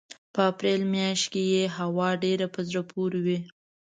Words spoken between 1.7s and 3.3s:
هوا ډېره په زړه پورې